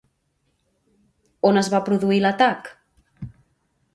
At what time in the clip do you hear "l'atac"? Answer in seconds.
2.23-2.73